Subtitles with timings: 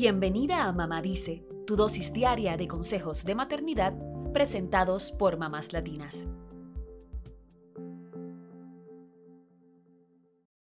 [0.00, 3.94] Bienvenida a Mamá Dice, tu dosis diaria de consejos de maternidad
[4.32, 6.28] presentados por mamás latinas.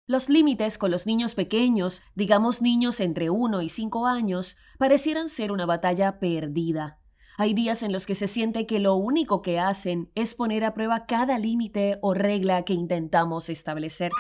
[0.07, 5.51] Los límites con los niños pequeños, digamos niños entre 1 y 5 años, parecieran ser
[5.51, 7.01] una batalla perdida.
[7.37, 10.73] Hay días en los que se siente que lo único que hacen es poner a
[10.73, 14.13] prueba cada límite o regla que intentamos establecer.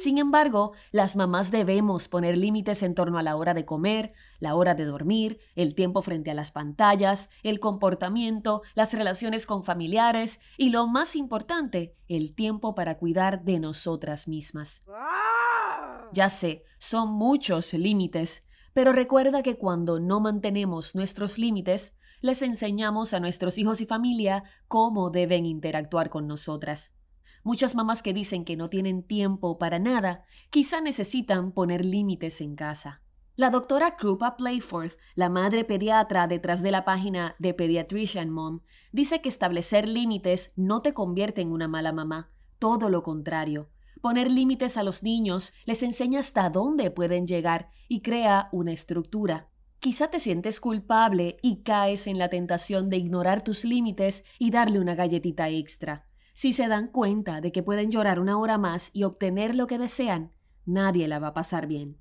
[0.00, 4.54] Sin embargo, las mamás debemos poner límites en torno a la hora de comer, la
[4.54, 10.40] hora de dormir, el tiempo frente a las pantallas, el comportamiento, las relaciones con familiares
[10.56, 14.84] y lo más importante, el tiempo para cuidar de nosotras mismas.
[16.14, 23.12] Ya sé, son muchos límites, pero recuerda que cuando no mantenemos nuestros límites, les enseñamos
[23.12, 26.94] a nuestros hijos y familia cómo deben interactuar con nosotras.
[27.42, 32.54] Muchas mamás que dicen que no tienen tiempo para nada, quizá necesitan poner límites en
[32.54, 33.02] casa.
[33.34, 38.60] La doctora Krupa Playforth, la madre pediatra detrás de la página de Pediatrician Mom,
[38.92, 43.70] dice que establecer límites no te convierte en una mala mamá, todo lo contrario.
[44.02, 49.48] Poner límites a los niños les enseña hasta dónde pueden llegar y crea una estructura.
[49.78, 54.80] Quizá te sientes culpable y caes en la tentación de ignorar tus límites y darle
[54.80, 56.09] una galletita extra.
[56.40, 59.76] Si se dan cuenta de que pueden llorar una hora más y obtener lo que
[59.76, 60.32] desean,
[60.64, 61.98] nadie la va a pasar bien.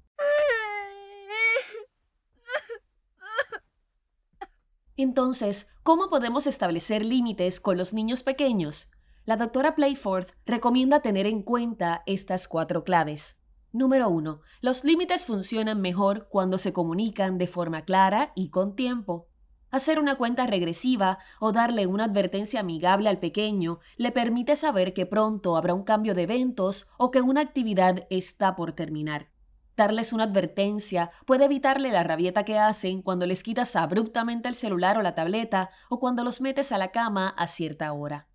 [4.95, 8.89] Entonces, ¿cómo podemos establecer límites con los niños pequeños?
[9.25, 13.41] La doctora Playforth recomienda tener en cuenta estas cuatro claves.
[13.73, 14.39] Número 1.
[14.61, 19.27] Los límites funcionan mejor cuando se comunican de forma clara y con tiempo.
[19.71, 25.05] Hacer una cuenta regresiva o darle una advertencia amigable al pequeño le permite saber que
[25.05, 29.29] pronto habrá un cambio de eventos o que una actividad está por terminar.
[29.77, 34.97] Darles una advertencia puede evitarle la rabieta que hacen cuando les quitas abruptamente el celular
[34.97, 38.27] o la tableta o cuando los metes a la cama a cierta hora.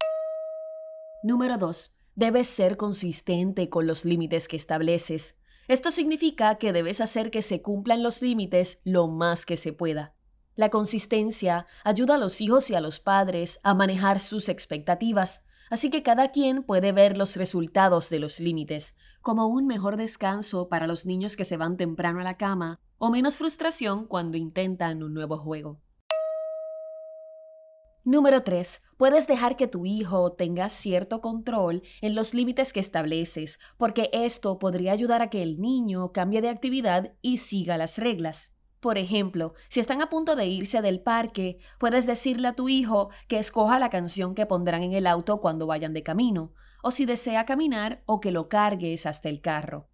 [1.22, 1.92] Número 2.
[2.14, 5.38] Debes ser consistente con los límites que estableces.
[5.66, 10.14] Esto significa que debes hacer que se cumplan los límites lo más que se pueda.
[10.56, 15.90] La consistencia ayuda a los hijos y a los padres a manejar sus expectativas, así
[15.90, 20.86] que cada quien puede ver los resultados de los límites, como un mejor descanso para
[20.86, 25.12] los niños que se van temprano a la cama o menos frustración cuando intentan un
[25.12, 25.80] nuevo juego.
[28.04, 28.82] Número 3.
[28.96, 34.58] Puedes dejar que tu hijo tenga cierto control en los límites que estableces, porque esto
[34.58, 38.53] podría ayudar a que el niño cambie de actividad y siga las reglas.
[38.84, 43.08] Por ejemplo, si están a punto de irse del parque, puedes decirle a tu hijo
[43.28, 46.52] que escoja la canción que pondrán en el auto cuando vayan de camino,
[46.82, 49.88] o si desea caminar o que lo cargues hasta el carro.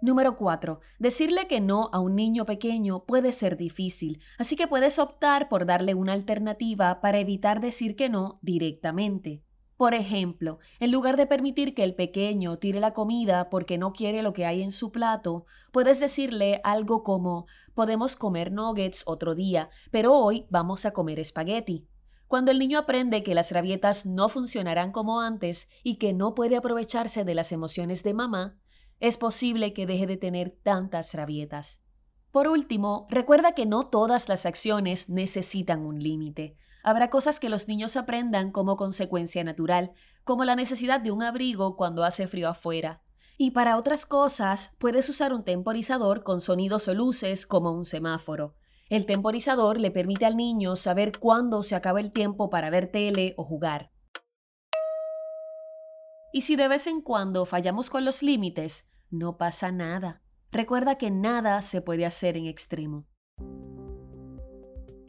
[0.00, 0.78] Número 4.
[1.00, 5.66] Decirle que no a un niño pequeño puede ser difícil, así que puedes optar por
[5.66, 9.42] darle una alternativa para evitar decir que no directamente.
[9.80, 14.20] Por ejemplo, en lugar de permitir que el pequeño tire la comida porque no quiere
[14.20, 19.70] lo que hay en su plato, puedes decirle algo como podemos comer nuggets otro día,
[19.90, 21.88] pero hoy vamos a comer espagueti.
[22.26, 26.56] Cuando el niño aprende que las rabietas no funcionarán como antes y que no puede
[26.56, 28.58] aprovecharse de las emociones de mamá,
[28.98, 31.82] es posible que deje de tener tantas rabietas.
[32.32, 36.58] Por último, recuerda que no todas las acciones necesitan un límite.
[36.82, 39.92] Habrá cosas que los niños aprendan como consecuencia natural,
[40.24, 43.02] como la necesidad de un abrigo cuando hace frío afuera.
[43.36, 48.54] Y para otras cosas, puedes usar un temporizador con sonidos o luces como un semáforo.
[48.90, 53.34] El temporizador le permite al niño saber cuándo se acaba el tiempo para ver tele
[53.36, 53.92] o jugar.
[56.32, 60.22] Y si de vez en cuando fallamos con los límites, no pasa nada.
[60.52, 63.06] Recuerda que nada se puede hacer en extremo.